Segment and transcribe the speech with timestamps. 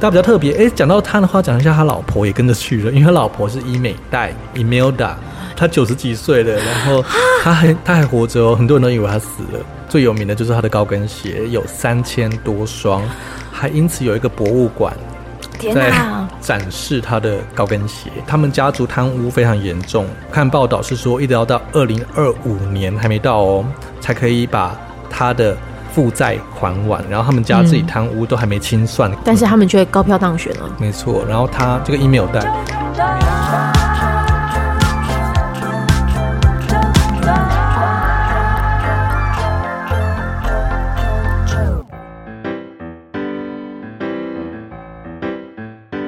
[0.00, 0.52] 他比较特别。
[0.54, 5.10] 哎，讲到他的话，讲一下他老婆也跟着去了，因为他老婆是伊美黛 Imelda，
[5.54, 7.04] 他九十几岁了，然后
[7.42, 9.60] 他还他还活着哦，很多人都以为他死了。
[9.88, 13.02] 最有名的就是他的高跟鞋，有三千多双，
[13.50, 14.96] 还因此有一个博物馆
[15.74, 15.92] 在
[16.40, 18.08] 展示他的高跟鞋。
[18.26, 23.64] 他们家族贪污非常严重，看报道是说，一直要到二零二五年还没到哦，
[24.00, 24.78] 才可以把
[25.10, 25.56] 他的
[25.92, 27.04] 负债还完。
[27.08, 30.68] 然后他们家自己贪污都还没清算，但是他们却高票当选了。
[30.78, 32.40] 没错，然后他这个 email 带。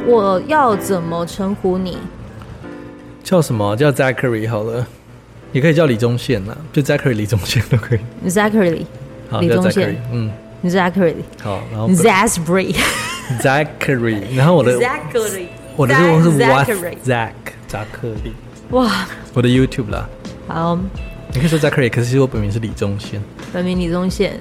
[0.05, 1.97] 我要怎么称呼你？
[3.23, 3.75] 叫什么？
[3.77, 4.85] 叫 Zachary 好了，
[5.53, 8.01] 也可以叫李宗宪呐，就 Zachary 李宗宪都可以。
[8.29, 8.87] Zachary，好，
[9.41, 10.31] 李宗宪，嗯
[10.65, 15.47] ，Zachary，好，然后 Zachary，Zachary，然后我的 Zachary，
[15.77, 16.69] 我的是 What
[17.05, 17.33] Zach，
[17.67, 18.33] 扎克利，
[18.71, 20.09] 哇，我的 YouTube 啦，
[20.47, 20.79] 好，
[21.33, 23.23] 你可以说 Zachary，可是其实我本名是李宗宪，
[23.53, 24.41] 本名李宗宪。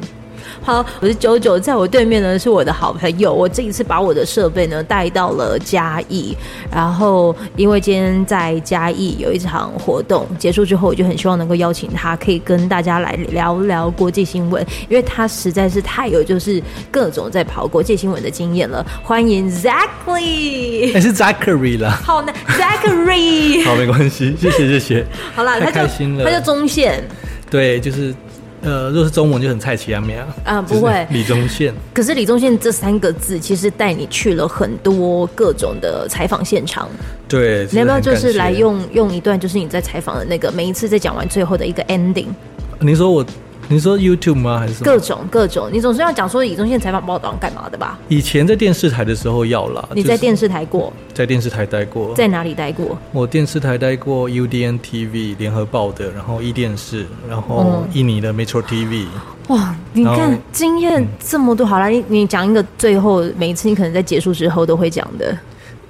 [0.59, 3.33] 好，我是九九，在我对面呢是我的好朋友。
[3.33, 6.35] 我这一次把我的设备呢带到了嘉义，
[6.71, 18.85] 然后因为今天在嘉义有一场活动结束之后，我就很希望能够邀请他，可以跟大家来聊聊国际新闻，因为他实在是太有就是各种在跑国际新闻的经验了。
[19.03, 21.99] 欢迎 Zachary，还是 Zachary 啦？
[22.03, 25.05] 好呢，Zachary， 好，没关系，谢谢谢谢。
[25.35, 27.03] 好啦，太开心了，他叫宗宪，
[27.49, 28.13] 对，就是。
[28.61, 31.73] 呃，如果是中文就很菜奇阿米啊，啊 不会李宗宪。
[31.93, 36.87] 可是李宗宪这三个字其实带你去了很多各种的采访现场。
[37.27, 42.27] 对，你要不要就是来用用一段，就是你在采访的那个每一次在讲完最后的一个 ending？
[42.79, 43.25] 你说我。
[43.71, 44.59] 你说 YouTube 吗？
[44.59, 44.83] 还是？
[44.83, 47.97] 各种各种，你总是要讲说李宗宪采访报道干嘛的吧？
[48.09, 49.87] 以前在电视台的时候要啦。
[49.95, 50.91] 你在电视台过？
[51.13, 52.13] 在电视台待过。
[52.13, 52.97] 在哪里待过？
[53.13, 59.05] 我电视台待过 UDN TV 联合报的，然后一电视，然后印尼的 Metro TV。
[59.47, 65.37] 哇，你看经验这么多，好啦，你你讲一个最后每一次你可能在结束之后都会讲的。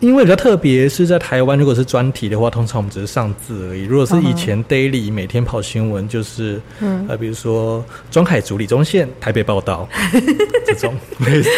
[0.01, 3.83] 因为比较特别，是在台湾，如果是专题的话，通常我们只是上字而已。
[3.83, 9.87] 如果是以前 daily 每天跑新闻，就是嗯，呃，比如说庄凯筑、李宗宪台北报道
[10.65, 11.49] 这种类似。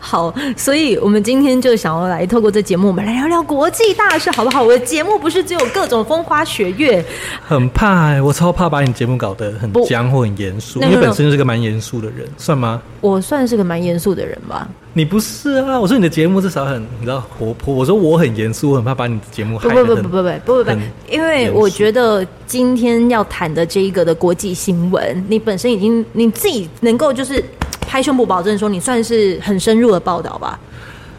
[0.00, 4.62] 好，所以我们今天就想要来透过这节目，我们来聊聊国际大事，好不好？
[4.62, 7.04] 我的节目不是只有各种风花雪月，
[7.40, 12.82] 很怕哎、欸，我超怕把你节目搞得很僵或很严肃， 因为本身就是个蛮严肃的人，算吗？
[13.00, 14.68] 我算是个蛮严肃的人吧。
[14.94, 15.80] 你不是啊！
[15.80, 17.74] 我说你的节目至少很，你知道活泼。
[17.74, 19.86] 我说我很严肃，我很怕把你的节目害得很。
[19.86, 20.78] 不不不不不不不不，
[21.10, 27.42] 因为我觉得今天要谈的这一个的国际新闻，你本身已经你自己能够就是
[27.80, 30.60] 拍胸脯保证说，你算是很深入的报道吧。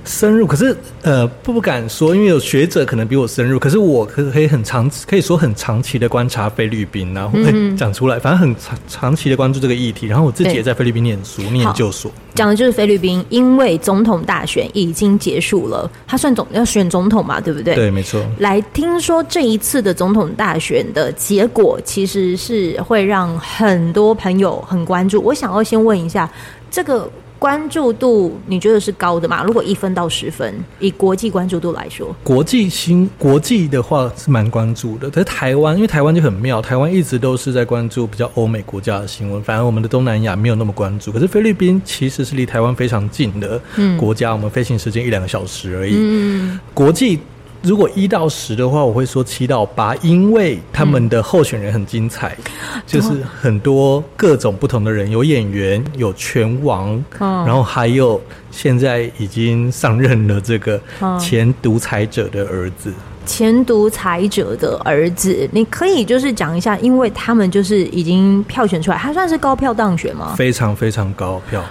[0.05, 3.57] 深入，可是呃不不敢说，因为有学者可能比我深入。
[3.57, 7.37] 可是我可可以很长，可以说很长期的观察菲律宾，然后
[7.77, 10.07] 讲出来，反正很长长期的关注这个议题。
[10.07, 12.11] 然后我自己也在菲律宾念书，念研究所。
[12.35, 17.75] 讲的就是菲律宾，因为总统大选已经结束了，他算总要选总统嘛，对不对？
[17.75, 18.21] 对，没错。
[18.39, 25.21] 来，听说这一次的总统大选的结果，其实是会让很多朋友很关注。
[25.21, 26.29] 我想要先问一下
[26.69, 27.09] 这个。
[27.43, 29.43] 关注度你觉得是高的吗？
[29.43, 35.09] 如果一分到十分，以国际关注度来说，国际新国际的话是蛮关注的。
[35.11, 41.11] 但是台湾，因为台湾就很妙，台湾一直都是在关注比较欧美国家的新闻，反而我们的东南亚没有那么关注。
[41.11, 43.59] 可是菲律宾其实是离台湾非常近的
[43.99, 45.95] 国家，嗯、我们飞行时间一两个小时而已。
[45.97, 47.19] 嗯，国际。
[47.63, 52.37] 如果一到十的话，我会说七到八，因为他们的候选人很精彩，
[52.75, 60.77] 嗯、就是很多各种不同的人，有演员，有拳王，嗯、然后还有现在已经上任了这个
[61.17, 62.93] 前独裁者的儿子。
[63.25, 70.33] 前独裁者的儿子，你可以就是讲一下，因为他们就是已经票选出来，他算是高票当选吗？
[70.35, 71.63] 非常非常高票。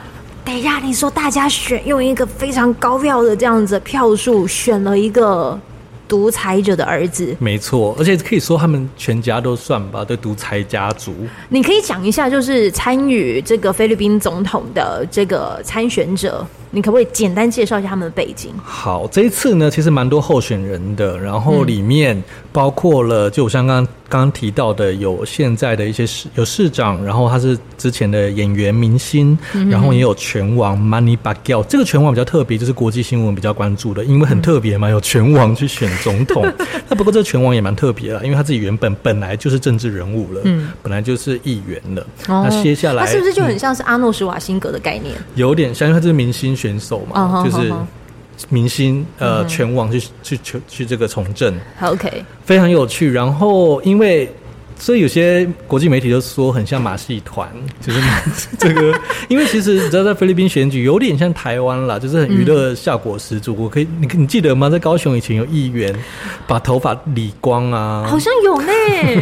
[0.43, 5.61] 等一下，你说大家选用一个非常高票的这样子的票数选了一个。
[6.13, 11.15] 独裁者的儿子，没错，而且可以说他们全家都算吧，对，独裁家族。
[11.49, 16.47] 你可以讲一下，就是参与这个菲律宾总统的这个参选者。
[16.75, 18.51] 你可不可以简单介绍一下他们的背景？
[18.63, 29.37] 好，这一次呢，其实蛮多候选人的，然后里面包括了，就我像刚刚刚刚提到的，有现在的一些市有市长，然后他是之前的演员明星，
[29.71, 31.65] 然后也有拳王 Manny Pacquiao。
[31.65, 36.47] 这个拳王比较特别，就是国际新闻比较关注的，因为很特别嘛，有拳王去选总统。
[36.89, 42.07] 那不过这个拳王也蛮特别了，因为他自己原本本来就是政治人物了，嗯，本来就是议员了。
[42.29, 45.17] 那接下来他是不是就很像是阿诺·施瓦辛格的概念？
[45.35, 46.53] 有点像，因为他是明星。
[46.63, 47.73] 选手嘛，就是
[48.49, 53.11] 明星呃全网去去去去这个从政，OK，非常有趣。
[53.13, 54.31] 然后因为。
[54.83, 57.49] 所以有些国际媒体都说很像马戏团，
[57.81, 58.01] 就是
[58.59, 58.93] 这个，
[59.29, 63.55] 因为其实你知道在菲律宾选举有点像台湾啦，就是很娱乐效果十足。
[63.57, 64.69] 我可以，你你记得吗？
[64.69, 65.95] 在高雄以前有议员
[66.49, 68.73] 把头发理光啊，好像有呢，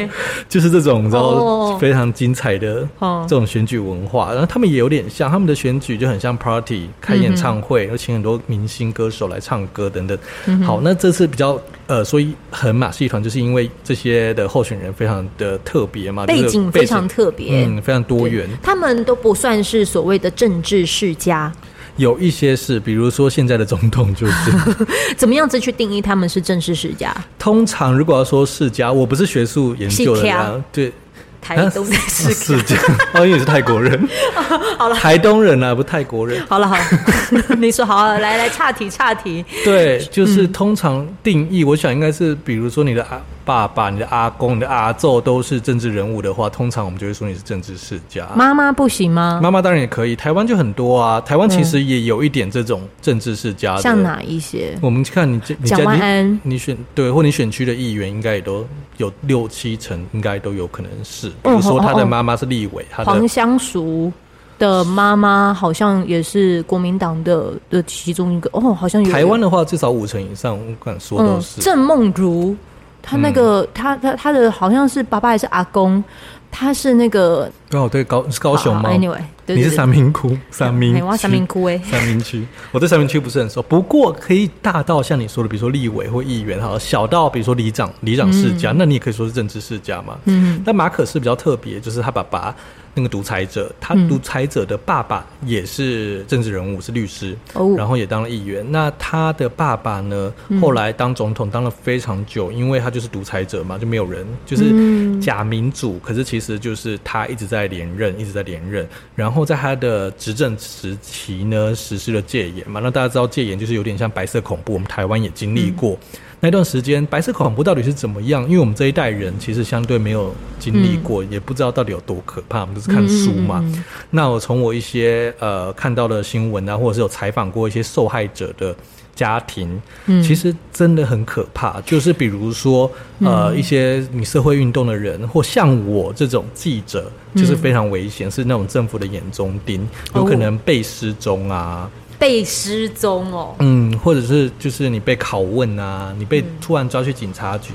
[0.48, 2.88] 就是这种你知道非常精彩的
[3.28, 4.30] 这种选举文化。
[4.30, 10.18] 然后他们也有点像他们的选举就很像 party 开演唱会，有请很多明星歌手来唱歌等等。
[10.64, 11.60] 好，那这次比较
[11.90, 15.58] 呃，所以很马戏团，就是因为这些的候选人非常的。
[15.64, 18.48] 特别嘛，背景非常特别，嗯，非常多元。
[18.62, 21.52] 他们都不算是所谓的政治世家，
[21.96, 24.50] 有一些是，比如说现在的总统就是。
[25.16, 27.14] 怎么样子去定义他们是政治世家？
[27.38, 30.92] 通常如果要说世家，我不是学术研究的呀，对。
[31.40, 32.76] 台东是 世家，
[33.14, 34.08] 哦，因为是泰国人。
[34.78, 36.44] 好了，台东人啊，不泰国人。
[36.48, 36.82] 好了，好了，
[37.58, 39.44] 你说好了，来来，岔题，岔题。
[39.64, 43.20] 对，就是通常定义，我想应该是，比如说你的阿
[43.50, 48.28] 爸爸、你的阿公、你的阿祖都是政治人物的话，通常我们就会说你是政治世家。
[48.36, 49.40] 妈妈不行吗？
[49.42, 50.14] 妈妈当然也可以。
[50.14, 53.76] 台湾就很多啊，台湾其实也有一点这种政治世家。
[53.78, 54.78] 像哪一些？
[54.80, 58.64] 我们看你这，你蒋万安，你选对，或你选区的议员，应该也都
[58.98, 61.28] 有六七成，应该都有可能是。
[61.42, 64.12] 比如说他的妈妈是立委，他的黄香淑
[64.60, 71.60] 的妈妈好像也是国民党的的其中一个哦，好像有台湾的话至少五成以上，我敢说都是。
[71.60, 72.54] 郑梦如，
[73.02, 76.02] 他那个他他他的好像是爸爸还是阿公。
[76.50, 82.44] 他是那个哦，对，高是高雄吗？Anyway，对对对，你是三明窟，三明，我三明窟哎，三明区。
[82.72, 90.18] 我对三明区不是很熟，不过可以大到像你说的，比如说立委或议员，哈，小到比如说里长，里长世家，嗯、那你也可以说是政治世家嘛。
[90.24, 92.54] 嗯，但马可是比较特别，就是他爸爸。
[92.92, 98.66] 那个独裁者，他独裁者的爸爸也是政治人物，是律师，哦、然后也当了议员。
[98.68, 106.00] 那他的爸爸呢，后来当总统当了非常久，因为他就是独裁者嘛，就没有人，就是假民主。
[106.00, 108.88] 可是其实就是他一直在连任，一直在连任。
[109.14, 112.80] 然后在他的执政时期呢，实施了戒严嘛。
[112.80, 115.98] 那大家知道戒严就是有点像白色恐怖，我们台湾也经历过。
[116.12, 118.44] 嗯那段时间，白色恐怖到底是怎么样？
[118.44, 122.62] 因为我们这一代人其实相对没有经历过，嗯、也不知道到底有多可怕。
[122.62, 123.62] 我们都是看书嘛。
[124.08, 128.74] 那我从我一些呃看到的新闻啊，或者是有采访过一些受害者的
[129.20, 129.68] 家庭，
[130.06, 131.78] 嗯、其实真的很可怕。
[131.82, 141.90] 就是比如说呃一些你社会运动的人，或像我这种记者，就是非常危险，嗯、是那种政府的眼中钉，有可能被失踪啊。
[142.18, 147.72] 被失踪哦，嗯，或者是就是你被拷问啊，你被突然抓去警察局，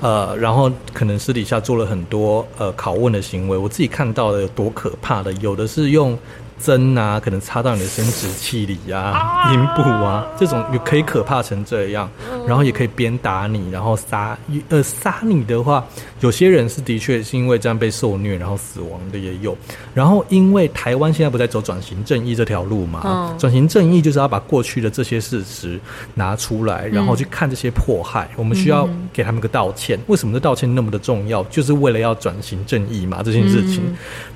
[0.00, 6.18] 嗯、呃，然后可能私底下做了很多呃拷问的行为，我自己看到的有多可怕的，有的是用。
[6.58, 12.08] 针啊，可能插到你的生殖器里啊，阴部啊，这种也可以可怕成这样，
[12.48, 14.36] 然后也可以鞭打你，然后杀
[14.70, 15.86] 呃杀你的话，
[16.20, 19.54] 有些人是的确是因为这样被受虐，然后死亡的也有。
[19.92, 25.78] 然后因为台湾现在不在走转型正义这条路嘛，转型正义就是要把过去的这些事实
[26.14, 30.00] 拿出来，然后去看这些迫害，我们需要给他们个道歉。
[30.06, 31.44] 为什么这道歉那么的重要？
[31.44, 33.82] 就是为了要转型正义嘛，这件事情。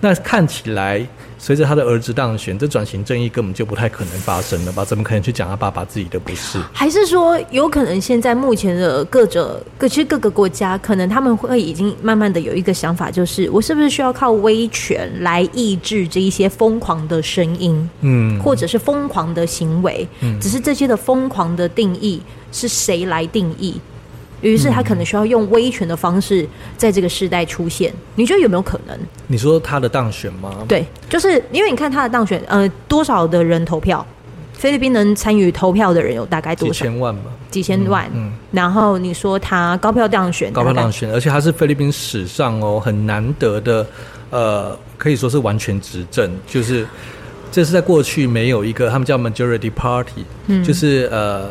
[0.03, 1.07] 那看起来。
[1.39, 4.85] 随着他的儿子当选，这转型正义根本就不太可能发生了吧？
[4.85, 6.57] 怎么可能去讲他爸爸自己的不是？
[6.73, 17.89] 还是说，有可能现在目前的各者各其实各个国家，可能他们会已经慢慢的有一个想法，就是我是不是需要靠威权来抑制这一些疯狂的声音？
[18.01, 20.07] 嗯，或者是疯狂的行为？
[20.21, 23.81] 嗯，只是这些的疯狂的定义是谁来定义？
[24.41, 26.45] 于是他可能需要用威权的方式
[26.77, 28.99] 在这个时代出现，你觉得有没有可能？
[29.29, 30.65] 你说他的当选吗？
[30.67, 34.05] 对，就是因为你看他的当选，呃，多少的人投票？
[34.55, 36.73] 菲律宾能参与投票的人有大概多少？
[36.73, 38.07] 几千万吧，几千万。
[38.15, 43.87] 嗯，嗯，然后你说他高票当选，高票当选，而且他是菲律宾史上哦很难得的，
[44.31, 46.85] 呃，可以说是完全执政，就是
[47.53, 51.51] 这是在过去没有一个，他们叫 majority party，嗯，就是呃。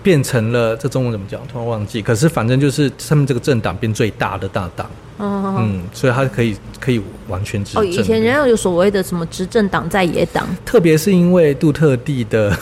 [0.00, 1.40] 变成了这中文怎么讲？
[1.48, 2.00] 突然忘记。
[2.00, 7.82] 可是反正就是他们这个政党变最大的大党，嗯，嗯，所以他可以可以完全执政。
[7.82, 12.56] 哦，以前人家有所谓的什么执政党在野党，特别是因为杜特地的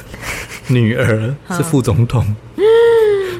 [0.66, 2.24] 女儿是副总统，
[2.56, 2.64] 嗯，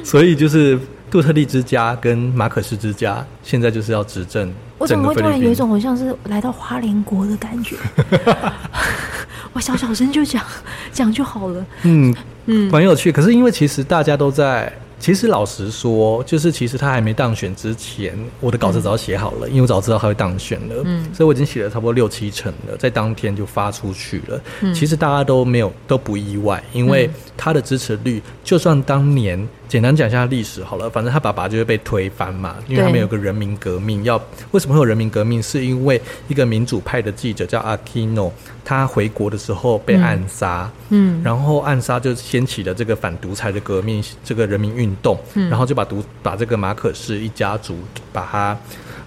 [0.07, 0.79] 所以就是
[1.11, 4.49] 杜特利之家跟马可仕之家现在就是要执政。
[4.77, 7.75] 我怎么会突然有一种好像是来到花莲国的感觉？
[9.51, 10.41] 我小小声就讲
[10.93, 11.65] 讲就好了。
[11.83, 12.15] 嗯。
[12.49, 13.11] 嗯，蛮有趣。
[13.11, 24.41] 可是因为其实大家都在其实老实说，就是其实他还没当选之前，我的稿子早写好了，嗯、因为我早知道他会当选了，嗯，所以我已经写了差不多六七成了，在当天就发出去了。
[24.61, 34.21] 嗯、其实大家都没有都不意外，因为他的支持率，就算当年简单讲一下历史好了，反正他爸爸就是被推翻嘛，因为他们有个人民革命，要
[34.51, 35.41] 为什么会有人民革命？
[35.41, 38.33] 是因为一个民主派的记者叫阿基诺，
[38.65, 44.87] 他回国的时候被暗杀，嗯，然后暗杀就掀起了这个反独裁的革命，这个人民运。
[45.03, 47.77] 动，嗯，然后就把独把这个马可仕一家族
[48.11, 48.57] 把他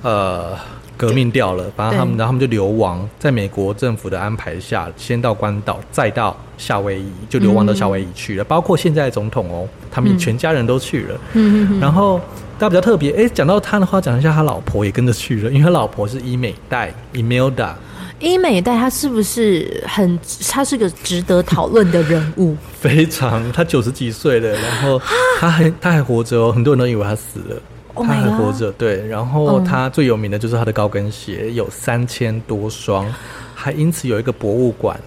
[0.03, 0.57] 呃
[0.97, 8.45] 革命掉了，把他们，然后他们就流亡，在美国政府的安排下，先到关岛，再到夏威夷，就流亡到夏威夷去了。
[8.45, 11.21] 包括现在的总统哦，他们全家人都去了。
[11.33, 12.21] 嗯嗯，然后
[12.59, 17.75] 大家比较特别，哎，讲到他的话，讲一下他老婆也跟着去了，因为他老婆是伊美代伊梅达。
[18.19, 20.21] 伊美代他是不是很？
[20.51, 22.55] 他是个值得讨论的人物。
[22.79, 25.01] 非常，他九十几岁了，然后
[25.39, 27.63] 他还他还活着哦，很多人都以为他死了，oh、
[27.95, 28.71] 他还活着。
[28.73, 33.07] 对，然后他最有名的就是他的高跟鞋，有三千多双，
[33.55, 34.99] 还因此有一个博物馆，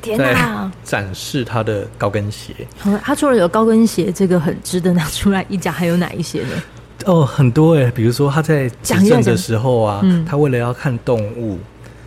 [0.00, 2.54] 天哪，展示他的高跟鞋。
[3.02, 6.62] 他除了有高跟鞋，这个很值得拿出来一讲，还有哪一些呢？
[7.06, 11.58] 哦，很多哎，比如说他在执政的时候啊，他为了要看动物。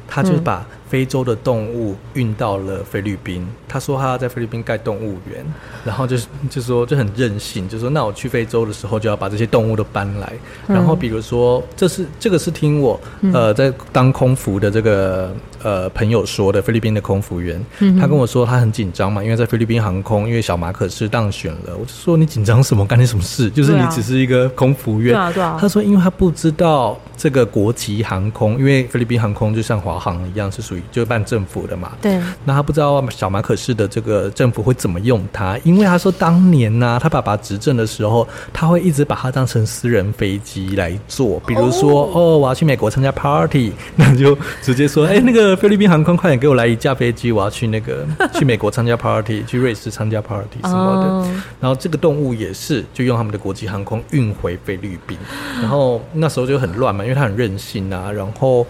[0.05, 3.47] 他就把非洲的动物运到了菲律宾。
[3.67, 5.45] 他说他要在菲律宾盖动物园，
[5.83, 10.33] 然后就是 就说就很任性，就说那我去非洲的时候就要把这些动物都搬来。
[10.67, 12.99] 然后比如说，这是这个是听我
[13.33, 21.75] 呃在当空服的这个呃朋友说的，菲律宾的空服员，嗯他跟我说他很紧张嘛，因为在菲律宾航空，因为小马可是当选了。
[21.75, 22.85] 我就说你紧张什么？
[22.85, 23.49] 干你什么事？
[23.49, 25.17] 就是你只是一个空服员。
[25.59, 31.93] 他说因为他不知道这个国籍航空，因为菲律宾航空就像华航一样是属于就办政府的嘛。
[31.99, 32.19] 对。
[32.45, 33.63] 那他不知道小马可仕。
[33.63, 35.57] 是的，这个政府会怎么用他？
[35.63, 41.39] 因为他说当年呢、啊，他爸爸执政的时候，他会一直把他当成私人飞机来坐。
[41.47, 51.09] 比如说，哦，哦，我要去美国参加 party，那就直接说，哎，那个菲律宾航空，快点给我来一架飞机，我要去那个 去美国参加 party，去瑞士参加 party 什么的。
[51.09, 55.17] 哦、然后这个动物也是，就用他们的国际航空运回菲律宾。
[55.61, 58.11] 然后那时候就很乱嘛，因为它很任性啊。
[58.11, 58.65] 然后，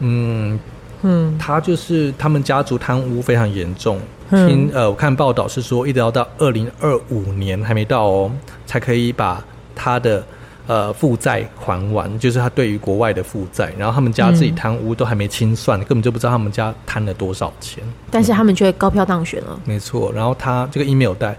[0.00, 0.58] 嗯
[1.02, 4.00] 嗯，他就是他们家族贪污非常严重。
[4.30, 8.30] 听呃，我看报道是说，一直要到二零二五年还没到哦，
[8.64, 9.42] 才可以把
[9.74, 10.24] 他的
[10.66, 13.72] 呃负债还完，就是他对于国外的负债。
[13.78, 17.82] 然后他们家自己贪污都还没清算，根本就不知道他们家贪了多少钱。
[18.10, 19.60] 但是他们却高票当选了。
[19.64, 21.36] 没错，然后他这个 email 带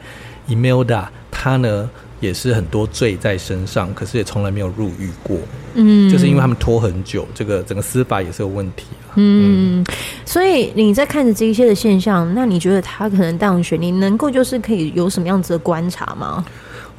[0.47, 5.37] email 的他呢，也是很多罪在身上，可是也从来没有入狱过。
[5.73, 8.85] 嗯，就是因为他们拖很久，这个整个司法也是有问题。
[9.15, 9.85] 嗯，
[10.25, 16.43] 所以你在看着这一些的现象，那你觉得他可能当选，你能够就是可以有什么样子的观察吗？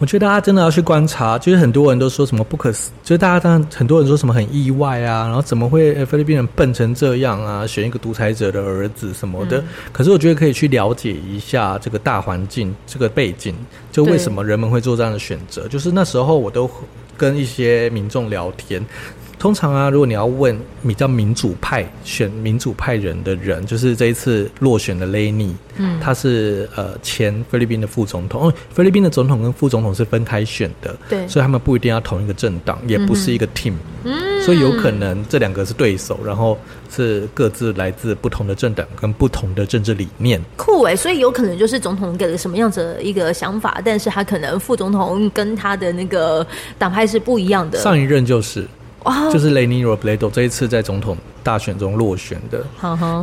[0.03, 9.59] 我觉得大家真的要去观察，就是很多人都说什么不可思，就是大家当然很多人说什么很意外啊，然后怎么会菲律宾人笨成这样啊，选一个独裁者的儿子什么的。
[9.59, 13.55] 嗯、可是我觉得可以去了解一下这个大环境，这个背景，
[13.93, 15.69] 就为什么人们会做这样的选择。
[15.69, 16.69] 就是那时候我都
[17.17, 18.85] 跟一些民众聊天。
[19.39, 28.49] 通常啊，如果你要问比较民主派选民主派人的人，就是这一次落选的雷尼，嗯，他是呃前菲律宾的副总统。
[28.49, 33.75] 哦，菲律宾的总统跟副总统是分开选的，对，所以他们不一定要同一个政党，也不是一个 team，
[34.05, 36.57] 嗯，所以有可能这两个是对手，然后
[36.89, 40.41] 是各自来自不同的政党跟不同的政治理念。
[40.57, 46.47] 酷哎，所以有可能就是总统给了什么样子的一个想法，但是他可能副总统跟他的那个
[46.79, 47.81] 党派是不一样的。
[47.81, 48.65] 上一任就是。
[49.33, 52.65] 就是雷尼罗布雷多这一次在总统大选中落选的，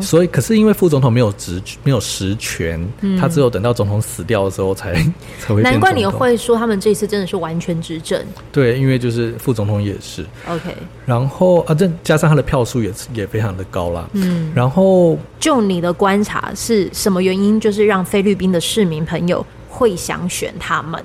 [0.02, 4.94] 所以可是因为副总统没有职没有实权，嗯、他只有等到总统死掉的时候才
[5.40, 5.62] 才会。
[5.62, 8.22] 难怪你会说他们这一次真的是完全执政。
[8.52, 14.10] 对，因为就是副总统也是 OK，然后啊，这加上他的票数也也非常的高啦。
[14.14, 17.60] 嗯，然后就你的观察是什么原因？
[17.60, 21.02] 就是让菲律宾的市民朋友会想选他们？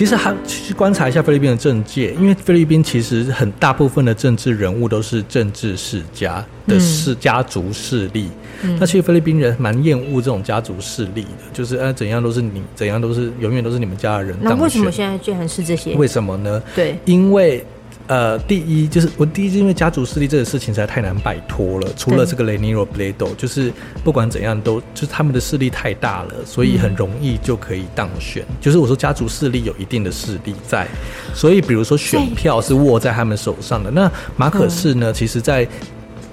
[0.00, 8.30] 其实还去观察一下菲律宾的政界，因为菲律宾其实很大部分的政治人物都是政治世家的世家族势力。
[8.62, 14.34] 嗯、那其实菲律宾人蛮厌恶这种家族势力的，就是呃怎样都是你，怎样都是永远都是你们家的人。
[14.40, 15.94] 那为什么现在居然是这些？
[15.96, 16.62] 为什么呢？
[16.74, 17.62] 对，因为。
[18.10, 21.88] 呃，第一就是我第一，是因为家族势力这个事情实在太难摆脱了。
[21.96, 28.42] 除了这个雷尼罗布雷多，就是不管怎样都，就是他们的势力太大了，所以很容易就可以当选。
[28.48, 30.88] 嗯、就是我说家族势力有一定的势力在，
[31.36, 33.92] 所以比如说选票是握在他们手上的。
[33.92, 35.64] 那马可仕呢，其实在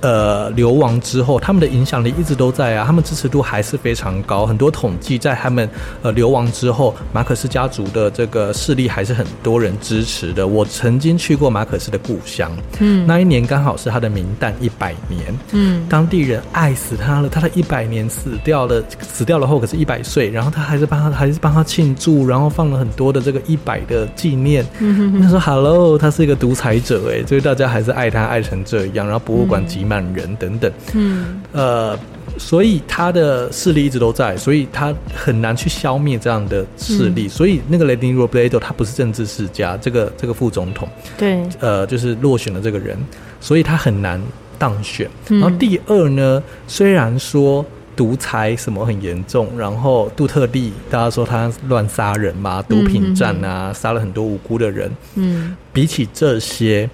[0.02, 4.46] 呃流亡之后，他们的影响力一直都在啊，他们支持度还是非常高。
[4.46, 5.70] 很多统计在他们
[6.02, 10.48] 呃流亡之后，马可斯家族的这个势力还是很多人支持的。
[10.48, 24.66] 我曾经去过马可斯的故乡，嗯，那一年刚好是他的名旦一百年，嗯，当地人爱死他了，他的一百年死掉了，死掉了后可是一百岁，然后他还是帮他还是帮他庆祝，然后放了很多的这个一百的纪念。
[24.80, 31.98] 嗯哼哼，他说：“Hello，他是一个独裁者，哎，所以大家还是爱他爱成这样，然后博物馆挤满人等等。”嗯，呃，
[32.38, 37.28] 所以他的势力一直都在，所以他很难去消灭这样的势力。
[37.28, 42.98] 嗯、所以那个 Leni Robredo 他不是政治世家，这个这个副总统，对，呃，就是落选的这个人，
[43.40, 44.22] 所以他很难
[44.60, 45.10] 当选。
[45.30, 47.66] 然后第二呢，虽然说。
[47.98, 54.92] 独裁什么很严重，然后杜特地大家说他乱杀人嘛，毒品战啊，杀、嗯、了很多无辜的人。
[55.16, 56.88] 嗯，比起这些，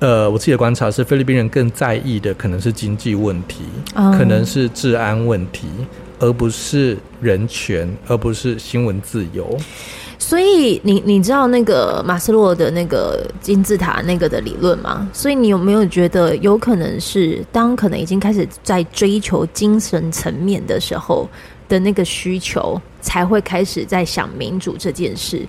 [0.00, 3.64] 呃，我自己的观察是，菲律宾人更在意的可能是经济问题，
[3.94, 5.68] 嗯、可能是治安问题，
[6.18, 9.56] 而不是人权，而不是新闻自由。
[10.18, 15.08] 所以你你知道那个马斯洛的那个金字塔那个的理论吗？
[15.12, 21.28] 所以你有没有觉得有可能是当可能已经开始在追求精神层面的时候
[21.68, 22.80] 的那个需求？
[23.02, 25.40] 才会开始在想民主这件事。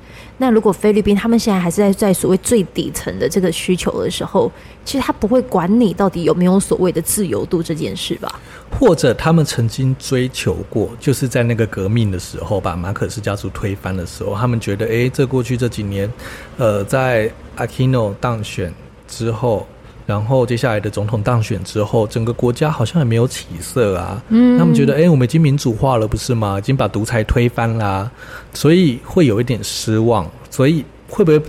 [0.42, 4.52] 那如果菲律宾他们现在还是在在所谓最底层的这个需求的时候，
[4.84, 8.40] 其实他不会管你到底有没有所谓的自由度这件事吧？
[8.72, 16.12] 或者他们曾经追求过，就是在那个革命的时候，把马可斯家族推翻的时候，他们觉得，哎，这过去这几年，
[16.58, 18.74] 呃，在阿基诺当选
[19.08, 19.68] 之后。
[20.12, 24.22] 然后接下来的总统当选之后，整个国家好像也没有起色啊。
[24.28, 26.60] 嗯，他们觉得，哎，我们已经民主化了，不是吗？
[26.60, 28.12] 已经把独裁推翻啦，
[28.54, 30.30] 所以会有一点失望。
[30.50, 31.42] 所以会不会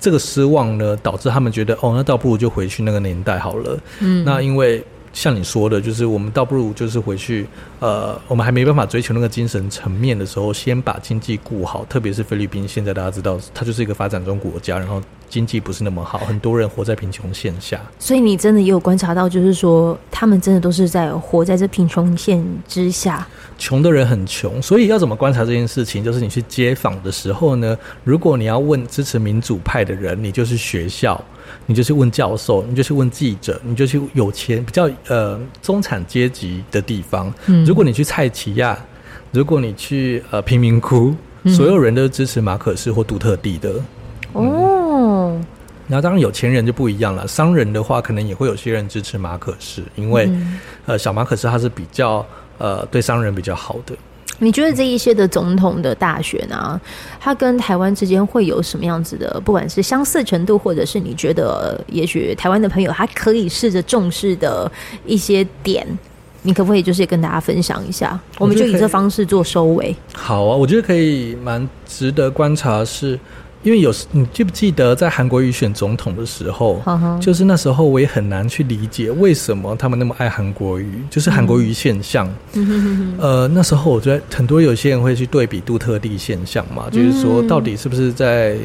[0.00, 3.78] 这个失望呢，导致他们觉得，哦，那倒不如就回去那个年代好了。
[4.00, 4.84] 嗯，那因为。
[5.12, 7.46] 像你说的，就是我们倒不如就是回去，
[7.80, 11.84] 呃，我们还没办法追求那个精神层面的时候，先把经济顾好。
[11.84, 17.80] 特别是菲律宾，现在大家知道，它就是一个发展中国家，然后经济不是那么好，很多人活在贫穷线下。
[17.98, 23.26] 所以你真的也有观察到，就是说他们真的都是在活在这贫穷线之下。
[23.62, 26.02] 穷的人很穷，所以要怎么观察这件事情？
[26.02, 31.22] 就是你去街访的时候呢，如果你要问支持民主派的人，你就是学校。
[31.66, 37.32] 你就去问教授，你就去问记者，你就去有钱比较呃中产阶级的地方。
[37.46, 38.76] 嗯，如果你去菜奇亚，
[39.30, 41.14] 如果你去呃贫民窟，
[41.46, 43.74] 所有人都支持马可斯或杜特地的。
[44.32, 45.38] 哦，
[45.86, 50.30] 然后当然有钱人就不一样了，商人的话可能也会有些人支持马可斯，因为
[50.86, 52.24] 呃小马可斯他是比较
[52.62, 53.92] 呃对商人比较好的。
[54.38, 56.80] 你觉得这一些的总统的大选啊，
[57.20, 64.70] 它跟台湾之间会有什么样子的，不管是相似程度，或者是你觉得也许台湾的朋友他可以试着重视的
[65.04, 65.86] 一些点，
[66.42, 68.18] 你可不可以就是跟大家分享一下？
[68.38, 69.94] 我们就以这方式做收尾。
[70.14, 73.18] 好啊，我觉得可以蛮值得观察是。
[73.62, 76.82] 因为有时你记不记得在韩国瑜选总统的时候，
[77.20, 82.28] 就是那时候我也很难去理解为什么他们那么爱韩国瑜，就是韩国瑜现象。
[83.18, 88.56] 呃，那时候我觉得很多有些人会去对比杜特地现象嘛，就是说到底是不是在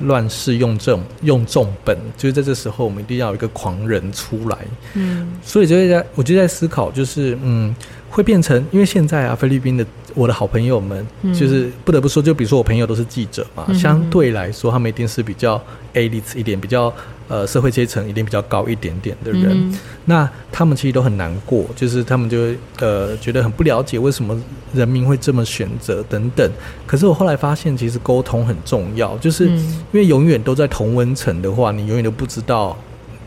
[0.00, 1.96] 乱世用重用重本？
[2.16, 4.58] 就是在这时候我们一定要有一个狂人出来。
[4.94, 7.74] 嗯，所以就在我就在思考，就是嗯。
[8.10, 15.62] 会变成，因为现在啊，菲律宾的我的好朋友们，就是不得不说，就比如说我朋友都是记者嘛，嗯、相对来说，他们一定是比较
[15.94, 16.92] elite 一点，比较
[17.28, 19.50] 呃社会阶层一定比较高一点点的人。
[19.52, 24.36] 嗯、那他们其实都很难过，就是他们就呃觉得很不了解为什么
[24.74, 26.50] 人民会这么选择等等。
[26.86, 32.76] 可是我后来发现，其实沟通很重要，就是因为永远都在同温层的话，你永远都不知道。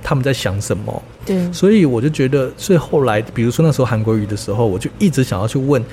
[0.03, 1.01] 他们在想什么？
[1.25, 5.83] 对，所以我就觉得，所以后来，比如说那时候韩国瑜的时候，我就一直想要去问。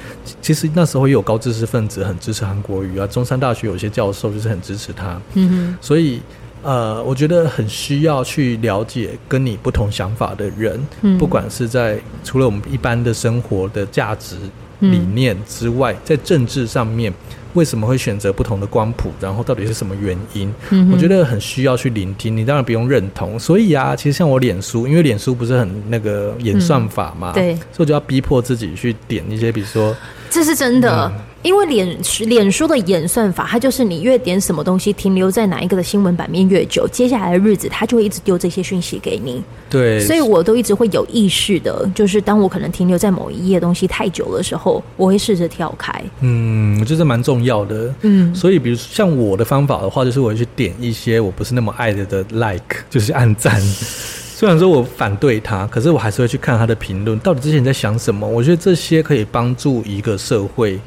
[0.42, 5.20] 其实那时候也有高知识分子很支持韩国瑜啊，中山大学有些教授就是很支持他。
[5.34, 6.20] 嗯哼，所以
[6.62, 14.36] 呃，我觉得很需要去了解跟你不同想法的人，嗯，不管是在除了我们一般的生活的价值
[14.80, 17.12] 理念之外，在政治上面。
[17.54, 19.10] 为什么会选择不同的光谱？
[19.20, 20.54] 然后到底是什么原因？
[20.92, 22.36] 我觉得很需要去聆听。
[22.36, 23.36] 你当然不用认同。
[23.36, 29.92] 所以啊，其实像我脸书，因为脸书不是很那个演算法嘛，所以我就要逼迫自己去点一些，比如说，
[30.30, 31.12] 这是真的。
[31.12, 39.42] 嗯因为脸脸书的演算法，它就是你越点什么东西，停留在哪一个的新闻版面越久，接下来的日子它就会一直丢这些讯息给你。
[39.70, 45.92] 对，所以我都一直会有意识的，就是当我可能停留在某一页东西太久的时候，我会试着跳开。
[46.20, 47.94] 嗯，我觉得蛮重要的。
[48.03, 53.59] 嗯，所以比如像我的方法的话，就是我会去点一些我不是那么爱的的 like， 就是按赞。
[53.61, 58.26] 虽然说我反对他，可是我还是会去看他的评论，到底之前在想什么？
[58.26, 60.79] 我觉得这些可以帮助一个社会。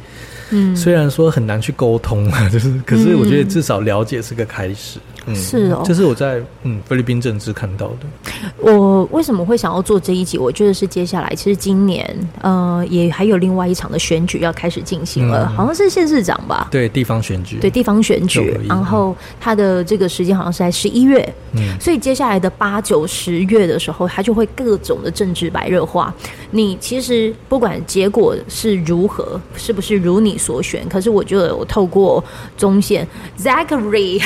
[0.51, 4.99] 嗯，虽然说很难去沟通啊，就是，可是我觉得至少了解是个开始。
[4.99, 8.31] 嗯，是哦，这是我在嗯菲律宾政治看到的。
[8.57, 10.37] 我为什么会想要做这一集？
[10.37, 12.05] 我觉得是接下来，其实今年
[12.41, 16.67] 呃也还有另外一场的选举要开始进行了，嗯、好像是县市长吧？
[16.71, 18.59] 对，地方选举，对地方选举。
[18.67, 26.13] 然后他的这个时间好像是在十一月，嗯，所以接下来的八九十月的时候，他就会各种的政治白热化。
[26.51, 32.23] 你其实不管结果是如何，是不是如你所选，可是我觉得我透过
[32.57, 33.07] 中线
[33.39, 34.21] Zachary。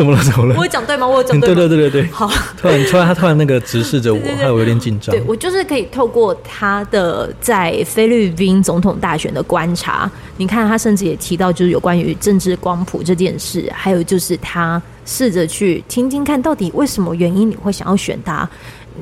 [0.00, 0.22] 怎么了？
[0.24, 0.54] 怎么了？
[0.56, 1.06] 我有讲对吗？
[1.06, 1.54] 我有讲对吗？
[1.54, 2.10] 对对对对对。
[2.10, 5.14] 好，突然突然他突然那个直视着我，害我有点紧张。
[5.14, 18.48] 对，我就是可以透过他的在菲律宾总统大选的观察，你看他甚至也提到就是有关于政治光谱这件事，还有就是他试着去听听看到底为什么原因你会想要选他。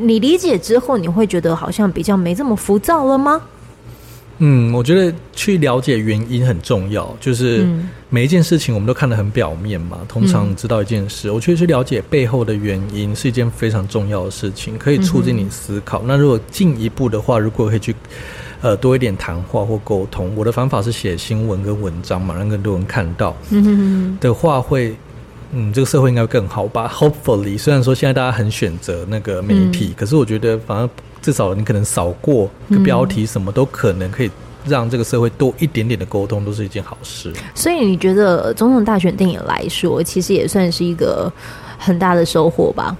[0.01, 3.41] 你理解之后，你会觉得好像比较没这么浮躁了吗？
[4.41, 7.13] 嗯，我觉得去了解原因很重要。
[7.21, 7.67] 就是
[8.09, 16.03] 每一件事情我们都看得很表面嘛，通常知道一件事，我觉得去了解背后的原因是一件非常重要的事情，可以促进你思考。
[16.07, 17.95] 那如果进一步的话，如果可以去
[18.61, 23.37] 呃多一点谈话或沟通，我的方法是写新闻跟文章嘛，让更多人看到
[24.21, 24.95] 的话会，
[25.53, 30.89] 嗯，这个社会应该会更好吧？Hopefully，虽然说现在大家很选择那个媒体，可是我觉得反而。
[31.21, 34.31] 至少你可能扫过个标题，什么都可能可以
[34.67, 37.33] 让这个社会多一点点的沟通，都是一件好事。
[37.55, 41.33] 所以你觉得总统大选对你来说，其实也算是一个
[41.79, 42.97] 很大的收获吧？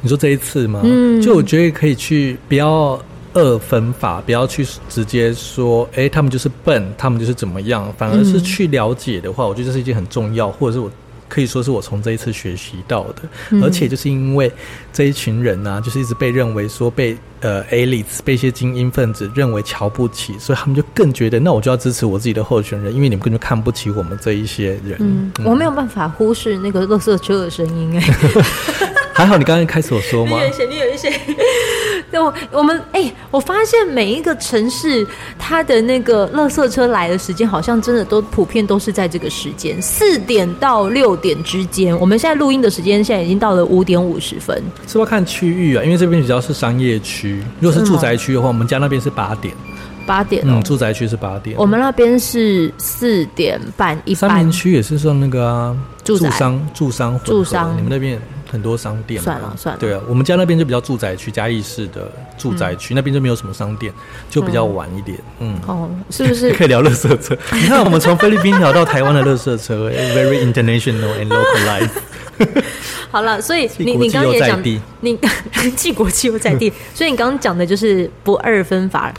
[0.00, 0.80] 你说这一次吗？
[0.84, 3.00] 嗯，就我觉得可以去不要
[3.34, 10.90] 二分法，不要去直接说，哎、欸，他们就是笨，他们就是怎么样，反而是去了解的话，我觉得这是一件很重要，或者是我。
[11.28, 14.50] 可以说是我从这一次学习到的，嗯，而且就是因为
[14.92, 24.96] 这一群人呢，啊，就是一直被认为说被呃 elites 被一些精英分子认为瞧不起，所以他们就更觉得那我就要支持我自己的候选人，因为你们根本就看不起我们这一些人。
[25.00, 28.02] 嗯，我没有办法忽视那个乐色车的声音哎，
[29.18, 30.38] 还好你刚刚开始有说吗？
[30.38, 31.10] 你有一些，你有一些。
[32.08, 35.04] 对，我我们哎、欸，我发现每一个城市，
[35.36, 41.98] 它的那个垃圾车来的时间，好像真的都普遍都是在这个时间，四点到六点之间。
[41.98, 44.56] 我们现在录音的时间，现在已经到了五点五十分。
[44.86, 45.82] 是不是要看区域啊？
[45.82, 49.52] 因为这边比较是商业区，如果是住宅区的话，我们家那边是八点。
[50.06, 51.56] 八点、哦，嗯，住宅区是八点。
[51.58, 54.00] 我们那边是四点半。
[54.04, 54.30] 一般。
[54.30, 55.76] 三明区也是算那个啊，
[56.16, 58.20] 住商住商住商，你们那边。
[58.50, 59.78] 很多商店，算了算了。
[59.78, 63.92] 对啊，我们家那边就比较住宅区，嘉义市的住宅区、嗯、那边就没有什么商店，
[64.30, 65.18] 就比较晚一点。
[65.40, 66.50] 嗯，嗯哦，是不是？
[66.56, 67.36] 可以聊垃圾车？
[67.52, 71.90] 你看，我们从菲律宾聊到台湾的垃圾车，very international and localized。
[73.12, 74.62] 好了，所以你 你刚刚也讲，
[75.02, 75.18] 你
[75.76, 79.12] 既国际又在地，所以你刚刚讲的就是不二分法，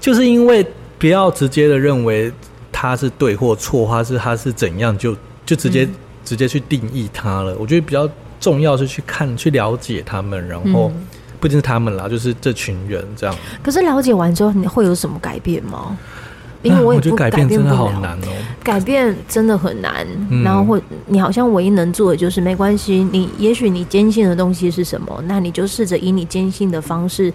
[0.00, 0.66] 就是因为
[0.98, 2.32] 不要直接的认为
[2.72, 5.94] 它是对或错，或是它是怎样，就就直接、嗯、
[6.32, 7.54] 直接去定义他了。
[7.58, 8.08] 我觉得比较。
[8.42, 10.90] 重要是去看、去了解他们，然后
[11.38, 13.32] 不仅是他们啦，就是这群人这样。
[13.62, 15.96] 可是了解完之后，你会有什么改变吗？
[16.62, 18.26] 因为我也不我觉得改变真的好难哦，
[18.64, 20.04] 改变真的很难。
[20.42, 27.32] 然后或你好像唯一能做的就是没关系，你也许你坚信的东西是什么，那你就试着以你坚信的方式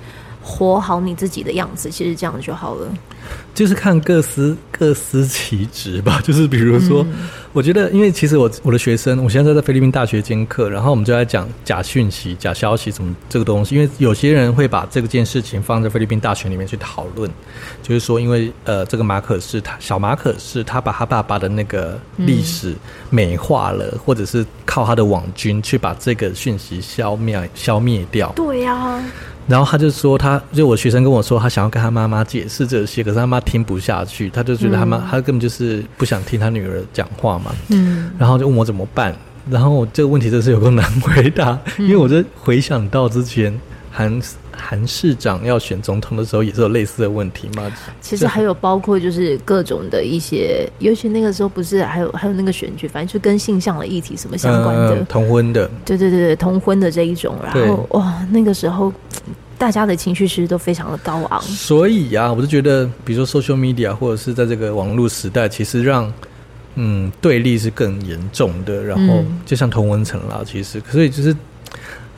[0.47, 2.87] 活好你自己的样子，其实这样就好了。
[3.53, 6.21] 就是看各司各司其职吧。
[6.23, 13.75] 就是比如说，嗯、我觉得，因为其实我我的学生，我现在在菲律宾大学兼课，然后我们就在讲假讯息、假消息什么这个东西。
[13.75, 17.29] 因为有些人会把这个件事情放在菲律宾大学里面去讨论，
[17.83, 22.73] 就是说，因为呃，这个马可是他小马可是他把他爸爸的那个历史
[23.09, 28.31] 美化了，嗯、或者是靠他的网军去把这个讯息消灭消灭掉。
[28.35, 29.03] 对呀、啊。
[29.47, 37.51] 然后他就说他，他就我学生跟我说，他想要跟他妈妈解释这些，可是他妈听不下去，他就觉得他妈、嗯、他根本就是不想听他女儿讲话嘛。
[37.69, 38.11] 嗯。
[38.19, 39.15] 然后就问我怎么办，
[39.49, 43.57] 然后我这个问题真是有够难回答，嗯、因为我就回想到之前
[43.89, 44.21] 韩
[44.57, 47.71] 韩市长要选总统的时候，也是有类似的问题吗。
[48.01, 58.91] 其实还有包括就是各种的一些，尤其那个时候不是还有还有那个选举，反正就跟性向的议题什么相关的，嗯、同婚的，对对对对，同婚的这一种，然后哇，那个时候。
[59.59, 66.13] 大家的情绪其实都非常的高昂，所以啊，我就觉得，比如说 social media 或者是在这个网络时代，其实让
[66.75, 68.83] 嗯对立是更严重的。
[68.83, 71.35] 然后就像同文层啦，其实所以就是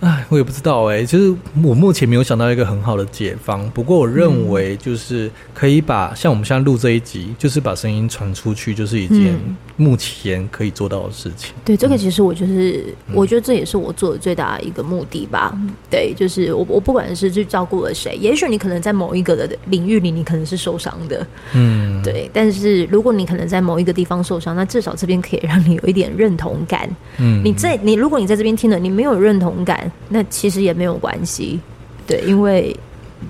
[0.01, 3.69] 哎，我也不知道哎、欸，就是我目前没有想到一个很好的解方。
[3.71, 9.37] 不过我认为，就是可以把、嗯、像我们现在录这一集，就是把声音传出去，就是一件
[9.75, 11.53] 目前可以做到的事情。
[11.65, 15.51] 对，这个其实我就是，嗯、我觉得这也是我做的最大的一个目的吧。
[15.55, 22.29] 嗯、对，就是我我不管是去照顾了谁，也许你可能在某一个的领域里，你可能是受伤的，嗯，对。
[22.31, 26.89] 但是如果你可能在某一个地方受伤，那至少这边可以让你有一点认同感。
[27.17, 29.88] 嗯，你在你如果你在这边听了，你没有认同感。
[30.09, 31.59] 那其实也没有关系，
[32.05, 32.75] 对，因为，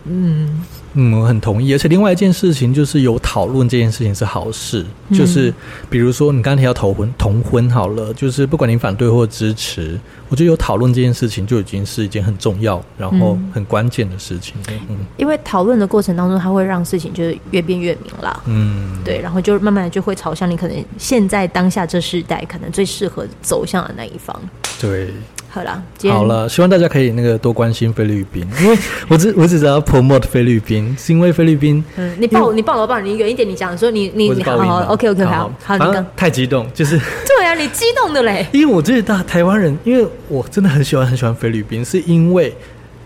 [0.06, 0.64] 嗯。
[0.94, 1.72] 嗯，我很同意。
[1.72, 5.54] 而且另外一件事情就是有讨论这件事情是好事，嗯、就是
[5.88, 14.56] 比如说你刚才提到同婚，同婚好了，就是不管你反对或支持，我觉得有讨论这件事情就已经是一件很重要，然后很关键的事情。
[14.68, 18.42] 嗯，嗯，因为讨论的过程当中，它会让事情就是越变越明朗。
[18.48, 24.36] 嗯，对，然后就慢慢的就会朝向你可能现在当下这世代可能最适合走向的那一方。
[24.82, 25.10] 对。
[25.52, 31.84] 好了，好了，希望大家可以那个多关心菲律宾，因为我只我只知道 promote 菲律宾，是因为菲律宾。
[31.98, 42.54] 嗯，你抱你抱我抱你远一点，你讲说你你你好好 OK OK 好好，好你太激动，就是 对啊，你激动的嘞，因为我觉得大台湾人，因为我真的很喜欢很喜欢菲律宾，是因为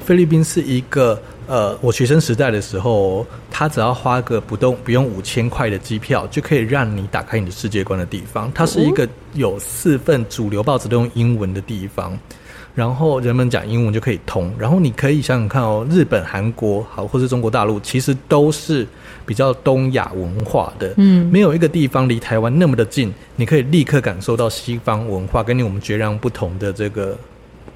[0.06, 1.20] 菲律宾是一个。
[1.48, 8.52] 呃，我学生时代的时候，他只要花个不动不用五千块的机票，就可以让你打开你的世界观的地方。
[8.56, 12.18] 它是一个有四份主流报纸都用英文的地方，
[12.74, 14.54] 然后人们讲英文就可以通。
[14.58, 18.88] 然后你可以想想看哦，日本、韩国好，或是中国大陆，其实都是
[19.26, 20.94] 比较东亚文化的。
[20.98, 27.18] 嗯，没有一个地方离台湾那么的近，你可以立刻感受到西方文化跟你我们截然不同的这个。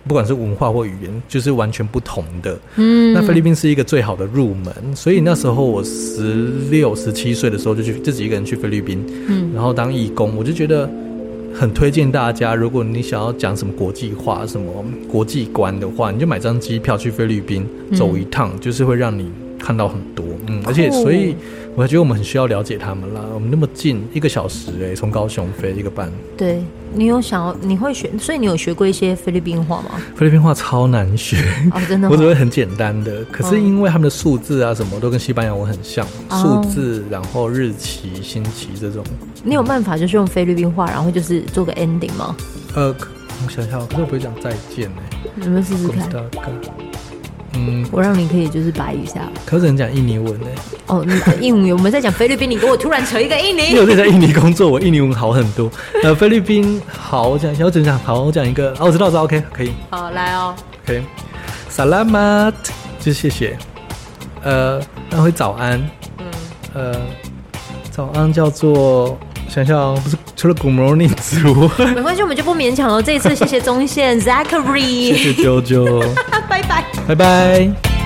[0.08, 2.58] 不管是文化或语言，就是完全不同的。
[2.78, 10.90] 嗯，那菲律宾是一个最好的入门，所以那时候我十六、十七岁的时候就去自己一个人去菲律宾，嗯，然后当义工，我就觉得
[11.54, 20.26] 很推荐大家，如果你想要讲什么国际化、什么国际观的话，你就买张机票去菲律宾走一趟，嗯，就是会让你看到很多。
[20.48, 21.36] 嗯，而且所以。
[21.78, 23.22] 我觉得我们很需要了解他们啦。
[23.36, 26.12] 我们那么近，一个小时哎、欸，从高雄飞一个半。
[26.36, 29.92] 对，你有想要你会学，所以你有学过一些菲律宾话吗？
[30.16, 31.38] 菲律宾话超难学
[31.72, 32.10] 哦，真的。
[32.10, 39.06] 我只会很简单的，可是因为他们的数字啊什么都跟西班牙文很像，数、哦、字，然后日期、星期这种。
[39.44, 42.36] 你有办法就是用菲律宾话，然后就是做个 ending 吗？
[42.74, 42.88] 呃，
[43.46, 45.30] 我想想，可是我不会讲再见呢、欸。
[45.36, 46.10] 你们试试看。
[47.58, 49.22] 嗯，我让你可以就是白一下。
[49.46, 50.48] 可是人讲印尼文呢？
[50.86, 51.04] 哦，
[51.42, 53.70] 印尼我们在讲菲律宾，你给我突然扯一个印尼。
[53.72, 55.70] 因为我在印尼工作，我印尼文好很多。
[56.04, 58.70] 呃，菲律宾好，我讲一下，我只讲好，我讲一个。
[58.74, 59.72] 哦，我知道，知道，OK，可以。
[59.90, 60.54] 好，来哦。
[60.86, 62.54] OK，Salamat，
[63.00, 63.58] 就是谢谢。
[64.44, 65.82] 呃，那会早安。
[66.20, 66.26] 嗯。
[66.74, 67.02] 呃，
[67.90, 69.18] 早安叫做。
[69.50, 73.02] 想想不是除了 Good morning 之外，没关系，我们就不勉强了。
[73.02, 76.06] 这一次谢谢中线 Zachary， 谢谢啾啾，
[76.50, 77.97] 拜拜，拜拜。